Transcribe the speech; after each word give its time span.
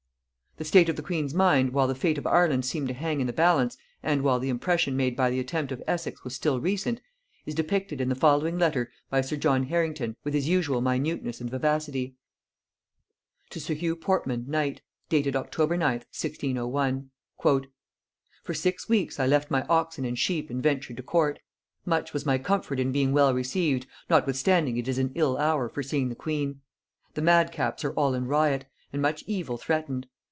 The 0.57 0.65
state 0.65 0.89
of 0.89 0.95
the 0.97 1.01
queen's 1.01 1.33
mind 1.33 1.71
while 1.71 1.87
the 1.87 1.95
fate 1.95 2.17
of 2.17 2.27
Ireland 2.27 2.65
seemed 2.65 2.89
to 2.89 2.93
hang 2.93 3.21
in 3.21 3.25
the 3.25 3.31
balance, 3.31 3.77
and 4.03 4.21
while 4.21 4.37
the 4.37 4.49
impression 4.49 4.97
made 4.97 5.15
by 5.15 5.29
the 5.29 5.39
attempt 5.39 5.71
of 5.71 5.81
Essex 5.87 6.25
was 6.25 6.35
still 6.35 6.59
recent, 6.59 6.99
is 7.45 7.55
depicted 7.55 8.01
in 8.01 8.09
the 8.09 8.15
following 8.15 8.59
letter 8.59 8.91
by 9.09 9.21
sir 9.21 9.37
John 9.37 9.67
Harrington 9.67 10.17
with 10.25 10.33
his 10.33 10.49
usual 10.49 10.81
minuteness 10.81 11.39
and 11.39 11.49
vivacity. 11.49 12.15
To 13.51 13.61
sir 13.61 13.73
Hugh 13.75 13.95
Portman 13.95 14.43
knight. 14.49 14.81
(Dated 15.07 15.37
October 15.37 15.77
9th 15.77 16.03
1601.) 16.11 17.09
"...For 17.39 18.53
six 18.53 18.89
weeks 18.89 19.21
I 19.21 19.27
left 19.27 19.49
my 19.51 19.63
oxen 19.63 20.03
and 20.03 20.19
sheep 20.19 20.49
and 20.49 20.61
ventured 20.61 20.97
to 20.97 21.01
court.... 21.03 21.39
Much 21.85 22.11
was 22.11 22.25
my 22.25 22.37
comfort 22.37 22.77
in 22.77 22.91
being 22.91 23.13
well 23.13 23.33
received, 23.33 23.87
notwithstanding 24.09 24.75
it 24.75 24.89
is 24.89 24.97
an 24.97 25.13
ill 25.15 25.37
hour 25.37 25.69
for 25.69 25.81
seeing 25.81 26.09
the 26.09 26.15
queen. 26.15 26.59
The 27.13 27.21
madcaps 27.21 27.85
are 27.85 27.93
all 27.93 28.13
in 28.13 28.27
riot, 28.27 28.65
and 28.93 29.01
much 29.01 29.23
evil 29.25 29.57
threatened. 29.57 30.07